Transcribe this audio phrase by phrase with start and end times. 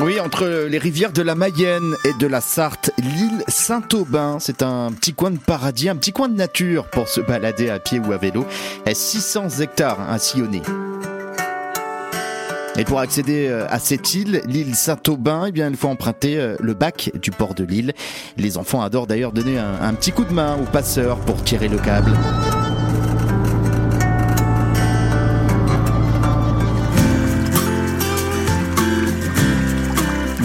[0.00, 4.92] Oui, entre les rivières de la Mayenne et de la Sarthe, l'île Saint-Aubin, c'est un
[4.92, 8.12] petit coin de paradis, un petit coin de nature pour se balader à pied ou
[8.12, 8.46] à vélo.
[8.92, 10.62] 600 hectares à sillonner.
[12.76, 16.54] Et pour accéder euh, à cette île, l'île Saint-Aubin, eh bien, il faut emprunter euh,
[16.60, 17.92] le bac du port de l'île.
[18.36, 21.66] Les enfants adorent d'ailleurs donner un, un petit coup de main aux passeurs pour tirer
[21.66, 22.12] le câble.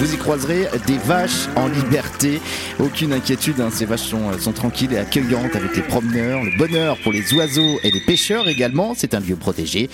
[0.04, 2.42] Vous y croiserez des vaches en liberté.
[2.78, 6.44] Aucune inquiétude, hein, ces vaches sont, sont, tranquilles et accueillantes avec les promeneurs.
[6.44, 8.96] Le bonheur pour les oiseaux et les pêcheurs également.
[8.98, 9.90] C'est un lieu protégé.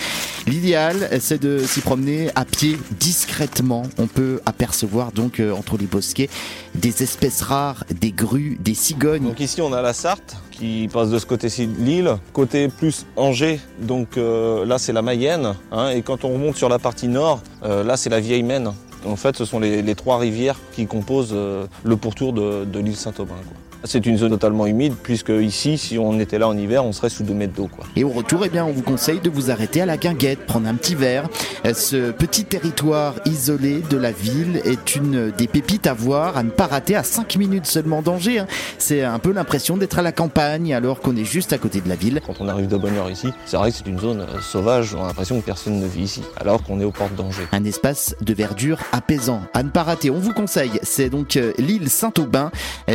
[0.48, 3.84] L'idéal, c'est de s'y promener à pied discrètement.
[4.00, 6.28] On peut apercevoir donc euh, entre les bosquets
[6.74, 9.26] des espèces rares, des grues, des cigognes.
[9.26, 12.18] Donc ici, on a la Sarthe qui passe de ce côté-ci de l'île.
[12.34, 15.54] Côté plus Angers, donc euh, là, c'est la Mayenne.
[15.72, 18.72] Hein, et quand on remonte sur la partie nord, euh, là, c'est la Vieille Maine.
[19.06, 22.98] En fait, ce sont les, trois rivières qui composent euh, le pourtour de, de l'île
[22.98, 23.36] Saint-Aubin.
[23.86, 27.10] C'est une zone totalement humide puisque ici, si on était là en hiver, on serait
[27.10, 27.70] sous 2 mètres d'eau.
[27.96, 30.68] Et au retour, eh bien, on vous conseille de vous arrêter à la guinguette, prendre
[30.68, 31.30] un petit verre.
[31.74, 36.50] Ce petit territoire isolé de la ville est une des pépites à voir, à ne
[36.50, 38.40] pas rater à 5 minutes seulement d'Angers.
[38.40, 38.48] Hein.
[38.78, 41.88] C'est un peu l'impression d'être à la campagne alors qu'on est juste à côté de
[41.88, 42.22] la ville.
[42.26, 44.94] Quand on arrive de bonne heure ici, c'est vrai que c'est une zone euh, sauvage,
[44.94, 47.48] on a l'impression que personne ne vit ici, alors qu'on est aux portes d'Angers.
[47.54, 50.10] Un espace de verdure apaisant, à ne pas rater.
[50.10, 52.52] On vous conseille, c'est donc euh, l'île Saint-Aubin,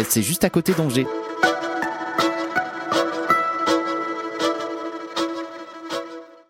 [0.09, 1.07] c'est juste à côté d'Angers.